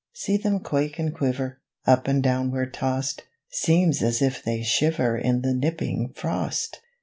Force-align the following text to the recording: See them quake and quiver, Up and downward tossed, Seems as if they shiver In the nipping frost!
See 0.15 0.35
them 0.37 0.61
quake 0.61 0.97
and 0.97 1.13
quiver, 1.13 1.61
Up 1.85 2.07
and 2.07 2.23
downward 2.23 2.73
tossed, 2.73 3.21
Seems 3.51 4.01
as 4.01 4.19
if 4.19 4.41
they 4.43 4.63
shiver 4.63 5.15
In 5.15 5.41
the 5.43 5.53
nipping 5.53 6.11
frost! 6.15 6.81